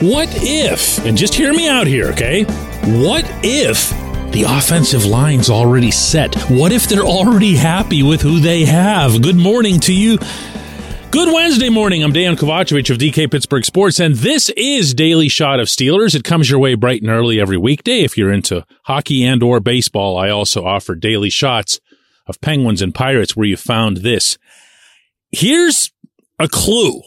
[0.00, 2.42] What if, and just hear me out here, okay?
[2.42, 3.88] What if
[4.30, 6.34] the offensive line's already set?
[6.50, 9.22] What if they're already happy with who they have?
[9.22, 10.18] Good morning to you.
[11.10, 12.04] Good Wednesday morning.
[12.04, 16.14] I'm Dejan Kovacevic of DK Pittsburgh Sports, and this is Daily Shot of Steelers.
[16.14, 18.00] It comes your way bright and early every weekday.
[18.00, 21.80] If you're into hockey and or baseball, I also offer daily shots
[22.26, 24.36] of Penguins and Pirates where you found this.
[25.32, 25.90] Here's
[26.38, 27.00] a clue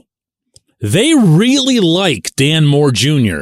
[0.82, 3.42] they really like Dan Moore Jr.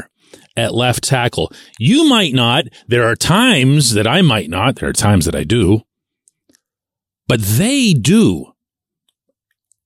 [0.56, 1.52] at left tackle.
[1.78, 2.66] You might not.
[2.88, 4.78] There are times that I might not.
[4.78, 5.82] There are times that I do.
[7.28, 8.54] But they do.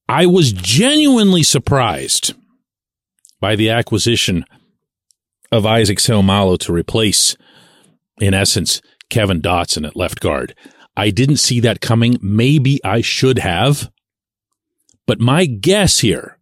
[0.08, 2.34] I was genuinely surprised
[3.40, 4.46] by the acquisition
[5.52, 7.36] of Isaac Seumalo to replace,
[8.20, 10.56] in essence, Kevin Dotson at left guard.
[10.96, 12.18] I didn't see that coming.
[12.22, 13.92] Maybe I should have.
[15.08, 16.38] But my guess here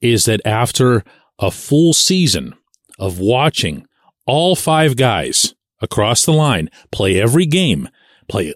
[0.00, 1.04] is that after
[1.38, 2.54] a full season
[2.98, 3.86] of watching
[4.26, 7.88] all five guys across the line play every game,
[8.28, 8.54] play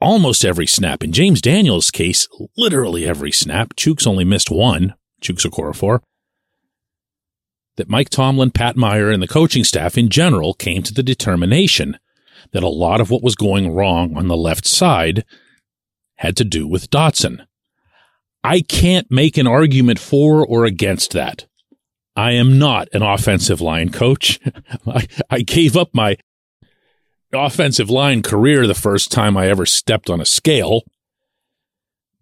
[0.00, 1.02] almost every snap.
[1.02, 3.74] In James Daniels' case, literally every snap.
[3.74, 6.00] Chuks only missed one, Chuks Okorafor.
[7.76, 11.98] That Mike Tomlin, Pat Meyer, and the coaching staff in general came to the determination
[12.52, 15.24] that a lot of what was going wrong on the left side
[16.16, 17.46] had to do with Dotson.
[18.44, 21.46] I can't make an argument for or against that.
[22.14, 24.38] I am not an offensive line coach.
[24.86, 26.18] I, I gave up my
[27.32, 30.82] offensive line career the first time I ever stepped on a scale.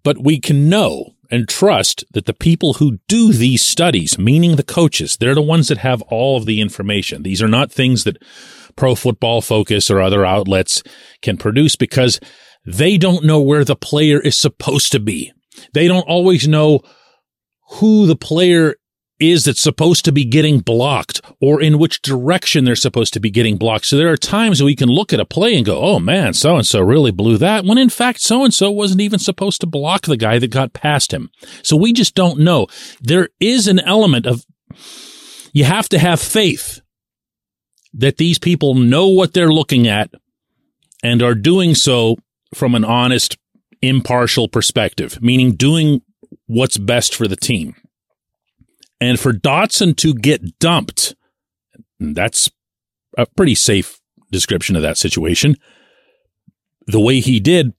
[0.05, 4.63] But we can know and trust that the people who do these studies, meaning the
[4.63, 7.23] coaches, they're the ones that have all of the information.
[7.23, 8.23] These are not things that
[8.77, 10.83] Pro Football Focus or other outlets
[11.21, 12.21] can produce because
[12.65, 15.33] they don't know where the player is supposed to be.
[15.75, 16.81] They don't always know
[17.73, 18.77] who the player
[19.23, 23.31] is that's supposed to be getting blocked or in which direction they're supposed to be
[23.31, 23.87] getting blocked.
[23.87, 26.57] So there are times we can look at a play and go, oh man, so
[26.57, 29.67] and so really blew that when in fact so and so wasn't even supposed to
[29.67, 31.31] block the guy that got past him.
[31.63, 32.67] So we just don't know.
[33.01, 34.45] There is an element of
[35.53, 36.81] you have to have faith
[37.95, 40.11] that these people know what they're looking at
[41.03, 42.17] and are doing so
[42.55, 43.37] from an honest
[43.83, 46.03] impartial perspective, meaning doing
[46.47, 47.75] what's best for the team.
[49.01, 51.15] And for Dotson to get dumped,
[51.99, 52.49] that's
[53.19, 54.01] a pretty safe
[54.31, 55.57] description of that situation.
[56.87, 57.75] The way he did,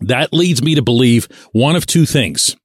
[0.00, 2.56] that leads me to believe one of two things.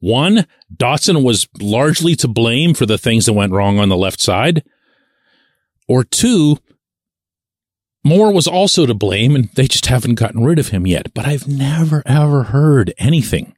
[0.00, 4.20] One, Dotson was largely to blame for the things that went wrong on the left
[4.20, 4.64] side.
[5.88, 6.58] Or two,
[8.02, 11.12] Moore was also to blame, and they just haven't gotten rid of him yet.
[11.14, 13.54] But I've never, ever heard anything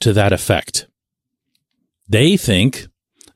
[0.00, 0.88] to that effect.
[2.08, 2.86] They think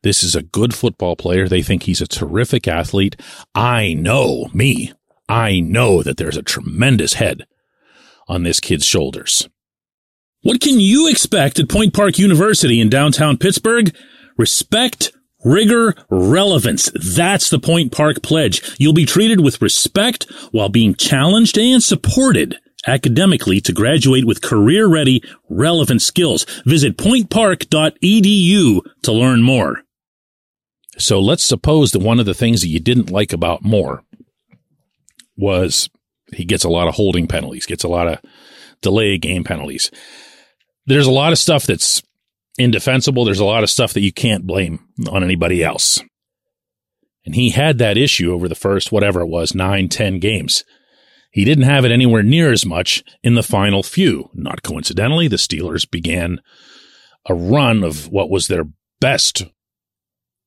[0.02, 1.48] this is a good football player.
[1.48, 3.16] They think he's a terrific athlete.
[3.54, 4.92] I know, me,
[5.28, 7.46] I know that there's a tremendous head
[8.28, 9.48] on this kid's shoulders.
[10.42, 13.94] What can you expect at Point Park University in downtown Pittsburgh?
[14.38, 15.12] Respect,
[15.44, 16.90] Rigor, relevance.
[16.94, 18.76] That's the Point Park Pledge.
[18.78, 22.56] You'll be treated with respect while being challenged and supported
[22.86, 26.44] academically to graduate with career ready, relevant skills.
[26.66, 29.82] Visit pointpark.edu to learn more.
[30.98, 34.02] So let's suppose that one of the things that you didn't like about Moore
[35.36, 35.88] was
[36.34, 38.18] he gets a lot of holding penalties, gets a lot of
[38.82, 39.90] delay game penalties.
[40.86, 42.02] There's a lot of stuff that's
[42.60, 43.24] indefensible.
[43.24, 46.02] There's a lot of stuff that you can't blame on anybody else.
[47.24, 50.64] And he had that issue over the first, whatever it was, nine, ten games.
[51.30, 54.30] He didn't have it anywhere near as much in the final few.
[54.34, 56.40] Not coincidentally, the Steelers began
[57.28, 58.64] a run of what was their
[59.00, 59.44] best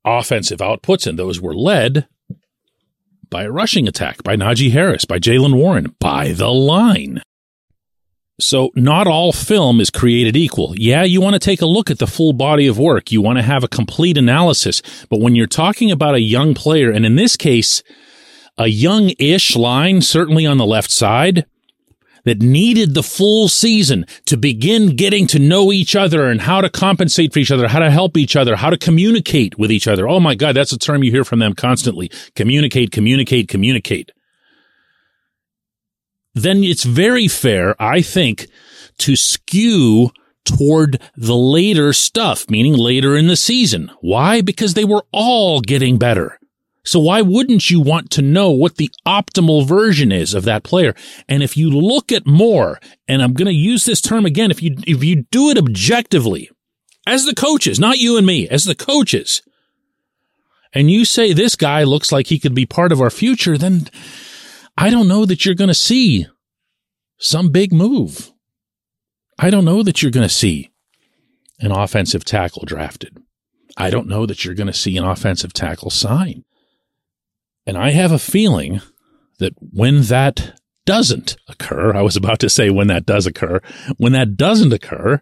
[0.03, 2.07] offensive outputs, and those were led
[3.29, 7.21] by a rushing attack by Najee Harris, by Jaylen Warren, by the line.
[8.39, 10.73] So, not all film is created equal.
[10.75, 13.11] Yeah, you want to take a look at the full body of work.
[13.11, 14.81] You want to have a complete analysis.
[15.09, 17.83] But when you're talking about a young player, and in this case,
[18.57, 21.45] a young ish line, certainly on the left side,
[22.25, 26.69] that needed the full season to begin getting to know each other and how to
[26.69, 30.07] compensate for each other, how to help each other, how to communicate with each other.
[30.07, 32.09] Oh my God, that's a term you hear from them constantly.
[32.35, 34.11] Communicate, communicate, communicate
[36.33, 38.47] then it's very fair, I think,
[38.99, 40.11] to skew
[40.45, 43.91] toward the later stuff, meaning later in the season.
[44.01, 44.41] Why?
[44.41, 46.39] Because they were all getting better.
[46.85, 50.93] So why wouldn't you want to know what the optimal version is of that player?
[51.29, 54.61] And if you look at Moore, and I'm going to use this term again, if
[54.61, 56.49] you, if you do it objectively,
[57.07, 59.41] as the coaches, not you and me, as the coaches,
[60.73, 63.87] and you say this guy looks like he could be part of our future, then
[64.77, 66.27] I don't know that you're going to see
[67.17, 68.31] some big move.
[69.39, 70.71] I don't know that you're going to see
[71.59, 73.17] an offensive tackle drafted.
[73.77, 76.43] I don't know that you're going to see an offensive tackle sign.
[77.65, 78.81] And I have a feeling
[79.39, 83.61] that when that doesn't occur, I was about to say when that does occur,
[83.97, 85.21] when that doesn't occur,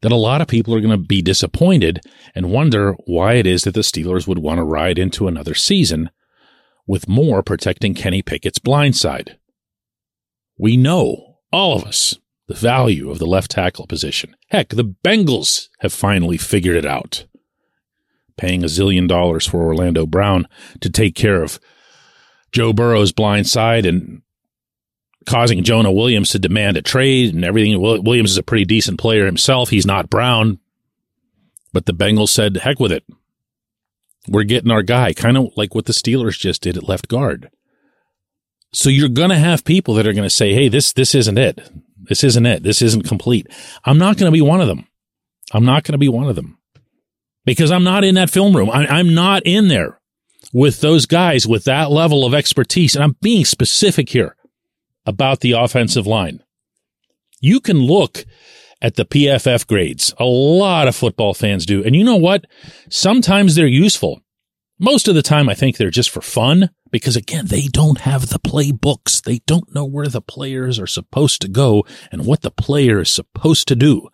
[0.00, 2.00] that a lot of people are going to be disappointed
[2.34, 6.10] and wonder why it is that the Steelers would want to ride into another season
[6.86, 9.36] with Moore protecting Kenny Pickett's blindside.
[10.58, 12.16] We know, all of us,
[12.48, 14.36] the value of the left tackle position.
[14.50, 17.26] Heck, the Bengals have finally figured it out.
[18.36, 20.46] Paying a zillion dollars for Orlando Brown
[20.80, 21.58] to take care of
[22.52, 24.22] Joe Burrow's blind side and
[25.26, 27.80] causing Jonah Williams to demand a trade and everything.
[27.80, 29.70] Williams is a pretty decent player himself.
[29.70, 30.60] He's not Brown.
[31.72, 33.04] But the Bengals said, heck with it.
[34.28, 37.50] We're getting our guy, kind of like what the Steelers just did at left guard.
[38.72, 41.38] So you're going to have people that are going to say, hey, this, this isn't
[41.38, 41.60] it.
[42.02, 42.62] This isn't it.
[42.62, 43.46] This isn't complete.
[43.84, 44.86] I'm not going to be one of them.
[45.52, 46.58] I'm not going to be one of them
[47.44, 48.70] because I'm not in that film room.
[48.70, 50.00] I, I'm not in there
[50.52, 52.94] with those guys with that level of expertise.
[52.94, 54.36] And I'm being specific here
[55.04, 56.42] about the offensive line.
[57.40, 58.26] You can look
[58.82, 60.14] at the PFF grades.
[60.18, 61.82] A lot of football fans do.
[61.84, 62.46] And you know what?
[62.88, 64.20] Sometimes they're useful.
[64.78, 68.28] Most of the time, I think they're just for fun because again, they don't have
[68.28, 69.22] the playbooks.
[69.22, 73.10] They don't know where the players are supposed to go and what the player is
[73.10, 74.08] supposed to do.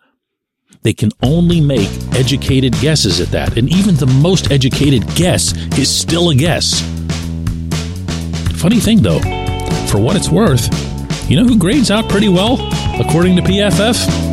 [0.81, 3.57] They can only make educated guesses at that.
[3.57, 6.81] And even the most educated guess is still a guess.
[8.59, 9.19] Funny thing though,
[9.87, 10.69] for what it's worth,
[11.29, 12.53] you know who grades out pretty well,
[12.99, 14.32] according to PFF?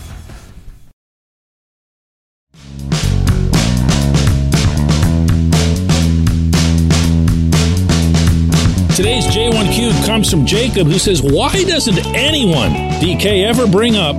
[9.31, 14.17] J1Q comes from Jacob, who says, Why doesn't anyone, DK, ever bring up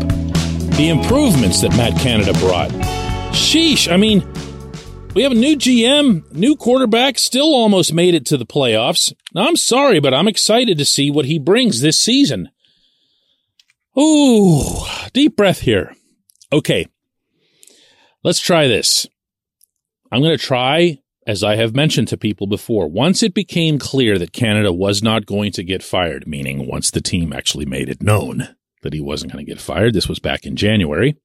[0.79, 2.71] the improvements that Matt Canada brought?
[3.31, 3.93] Sheesh.
[3.93, 4.27] I mean,
[5.15, 9.13] we have a new GM, new quarterback, still almost made it to the playoffs.
[9.35, 12.49] Now, I'm sorry, but I'm excited to see what he brings this season.
[13.99, 14.63] Ooh,
[15.13, 15.95] deep breath here.
[16.51, 16.87] Okay,
[18.25, 19.07] let's try this.
[20.11, 24.19] I'm going to try as I have mentioned to people before, once it became clear
[24.19, 28.03] that Canada was not going to get fired, meaning once the team actually made it
[28.03, 31.17] known that he wasn't going to get fired, this was back in January,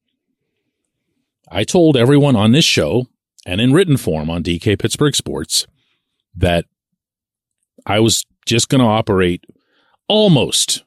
[1.50, 3.06] I told everyone on this show
[3.44, 5.66] and in written form on DK Pittsburgh Sports
[6.36, 6.66] that
[7.86, 9.44] I was just going to operate
[10.06, 10.84] almost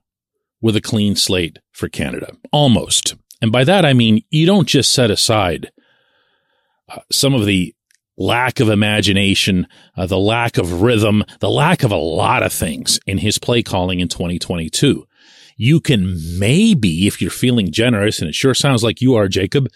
[0.61, 2.33] with a clean slate for Canada.
[2.51, 3.15] Almost.
[3.41, 5.71] And by that, I mean, you don't just set aside
[6.87, 7.73] uh, some of the
[8.17, 12.99] lack of imagination, uh, the lack of rhythm, the lack of a lot of things
[13.05, 15.05] in his play calling in 2022.
[15.57, 19.67] You can maybe, if you're feeling generous, and it sure sounds like you are, Jacob,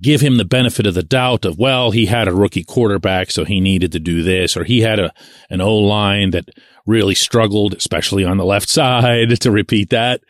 [0.00, 3.44] give him the benefit of the doubt of, well, he had a rookie quarterback, so
[3.44, 5.12] he needed to do this, or he had a,
[5.50, 6.50] an O line that
[6.86, 10.20] really struggled, especially on the left side, to repeat that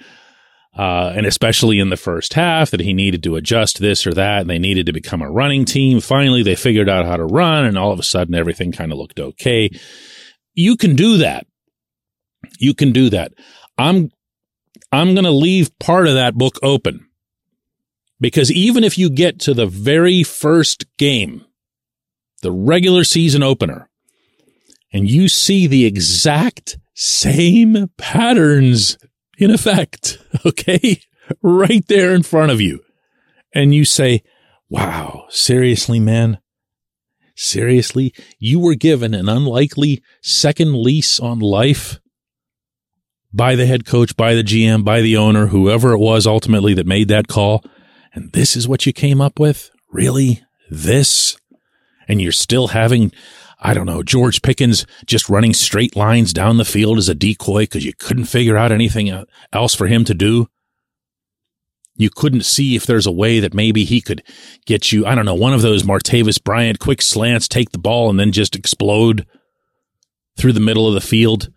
[0.76, 4.42] uh, and especially in the first half that he needed to adjust this or that,
[4.42, 6.00] and they needed to become a running team.
[6.00, 8.98] Finally, they figured out how to run, and all of a sudden, everything kind of
[8.98, 9.70] looked okay.
[10.54, 11.46] You can do that.
[12.58, 13.32] You can do that.
[13.76, 14.10] I'm
[14.92, 17.06] I'm going to leave part of that book open
[18.20, 21.44] because even if you get to the very first game,
[22.42, 23.88] the regular season opener,
[24.92, 28.98] and you see the exact same patterns
[29.40, 30.18] in effect.
[30.47, 31.02] Okay.
[31.42, 32.80] Right there in front of you.
[33.54, 34.23] And you say,
[34.70, 36.38] wow, seriously, man?
[37.37, 38.14] Seriously?
[38.38, 42.00] You were given an unlikely second lease on life
[43.32, 46.87] by the head coach, by the GM, by the owner, whoever it was ultimately that
[46.87, 47.64] made that call.
[48.14, 49.70] And this is what you came up with?
[49.90, 50.42] Really?
[50.70, 51.37] This?
[52.09, 53.12] And you're still having
[53.60, 57.64] I don't know, George Pickens just running straight lines down the field as a decoy
[57.64, 60.48] because you couldn't figure out anything uh, else for him to do.
[61.94, 64.22] You couldn't see if there's a way that maybe he could
[64.64, 68.08] get you, I don't know, one of those Martavis Bryant quick slants, take the ball
[68.08, 69.26] and then just explode
[70.38, 71.52] through the middle of the field.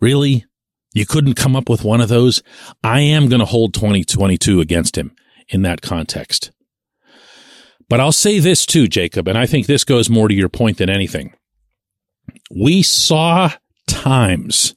[0.00, 0.46] Really?
[0.94, 2.42] You couldn't come up with one of those.
[2.82, 5.14] I am going to hold 2022 against him
[5.48, 6.50] in that context.
[7.88, 10.78] But I'll say this too, Jacob, and I think this goes more to your point
[10.78, 11.34] than anything.
[12.50, 13.52] We saw
[13.86, 14.74] times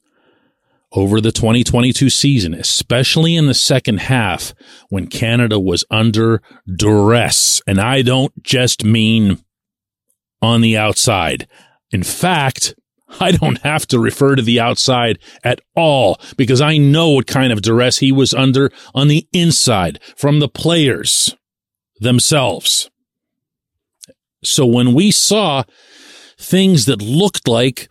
[0.92, 4.54] over the 2022 season, especially in the second half
[4.90, 6.42] when Canada was under
[6.76, 7.62] duress.
[7.68, 9.44] And I don't just mean
[10.42, 11.48] on the outside.
[11.92, 12.76] In fact,
[13.20, 17.54] I don't have to refer to the outside at all because I know what kind
[17.54, 21.36] of duress he was under on the inside from the players
[22.00, 22.90] themselves.
[24.44, 25.64] So when we saw
[26.40, 27.90] things that looked like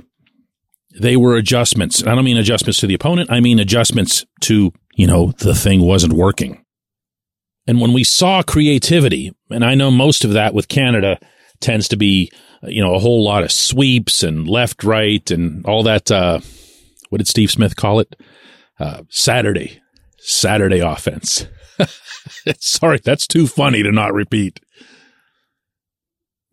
[0.98, 5.06] they were adjustments, I don't mean adjustments to the opponent, I mean adjustments to, you
[5.06, 6.64] know, the thing wasn't working.
[7.66, 11.18] And when we saw creativity, and I know most of that with Canada
[11.60, 12.30] tends to be,
[12.62, 16.10] you know, a whole lot of sweeps and left, right, and all that.
[16.10, 16.40] Uh,
[17.08, 18.16] what did Steve Smith call it?
[18.78, 19.80] Uh, Saturday,
[20.18, 21.46] Saturday offense.
[22.58, 24.60] Sorry, that's too funny to not repeat.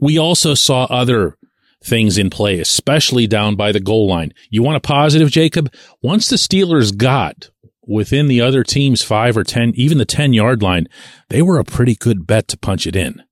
[0.03, 1.37] We also saw other
[1.81, 4.33] things in play, especially down by the goal line.
[4.49, 5.73] You want a positive, Jacob?
[6.01, 7.51] Once the Steelers got
[7.87, 10.89] within the other team's five or 10, even the 10 yard line,
[11.29, 13.23] they were a pretty good bet to punch it in.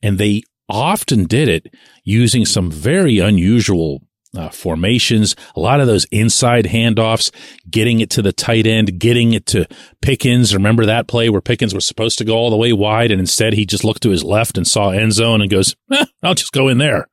[0.00, 1.74] And they often did it
[2.04, 4.04] using some very unusual
[4.38, 7.30] uh, formations, a lot of those inside handoffs,
[7.68, 9.66] getting it to the tight end, getting it to
[10.00, 10.54] Pickens.
[10.54, 13.52] Remember that play where Pickens was supposed to go all the way wide and instead
[13.52, 16.52] he just looked to his left and saw end zone and goes, eh, I'll just
[16.52, 17.08] go in there.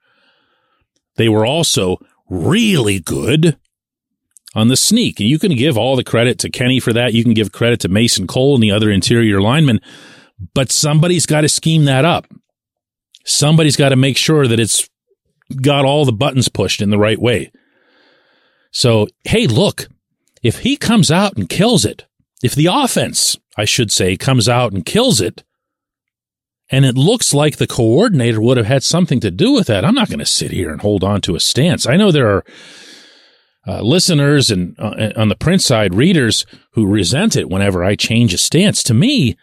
[1.15, 1.97] They were also
[2.29, 3.57] really good
[4.53, 5.19] on the sneak.
[5.19, 7.13] And you can give all the credit to Kenny for that.
[7.13, 9.81] You can give credit to Mason Cole and the other interior linemen,
[10.53, 12.27] but somebody's got to scheme that up.
[13.25, 14.87] Somebody's got to make sure that it's
[15.61, 17.51] got all the buttons pushed in the right way.
[18.71, 19.87] So, hey, look,
[20.43, 22.05] if he comes out and kills it,
[22.43, 25.43] if the offense, I should say, comes out and kills it,
[26.69, 29.95] and it looks like the coordinator would have had something to do with that, I'm
[29.95, 31.85] not going to sit here and hold on to a stance.
[31.85, 32.45] I know there are
[33.67, 38.33] uh, listeners and uh, on the print side, readers who resent it whenever I change
[38.33, 38.83] a stance.
[38.83, 39.37] To me,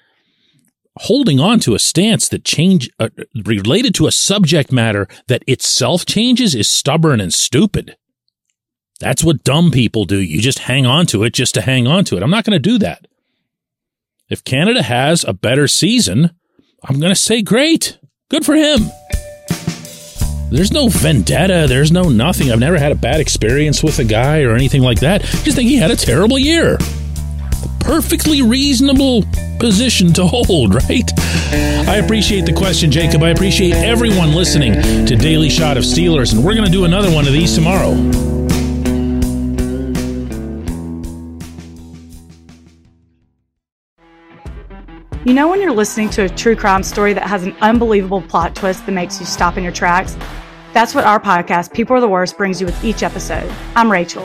[0.97, 3.09] holding on to a stance that change uh,
[3.45, 7.97] related to a subject matter that itself changes is stubborn and stupid.
[9.01, 10.19] That's what dumb people do.
[10.19, 12.23] You just hang on to it just to hang on to it.
[12.23, 13.07] I'm not going to do that.
[14.29, 16.31] If Canada has a better season,
[16.85, 17.99] I'm going to say great.
[18.31, 18.81] Good for him.
[20.51, 21.67] There's no vendetta.
[21.67, 22.53] There's no nothing.
[22.53, 25.23] I've never had a bad experience with a guy or anything like that.
[25.23, 26.79] Just think he had a terrible year
[27.83, 29.25] perfectly reasonable
[29.59, 31.11] position to hold, right?
[31.89, 33.23] I appreciate the question, Jacob.
[33.23, 34.75] I appreciate everyone listening
[35.07, 37.93] to Daily Shot of Steelers, and we're going to do another one of these tomorrow.
[45.25, 48.57] You know, when you're listening to a true crime story that has an unbelievable plot
[48.57, 50.17] twist that makes you stop in your tracks?
[50.73, 53.49] That's what our podcast, People Are the Worst, brings you with each episode.
[53.77, 54.25] I'm Rachel.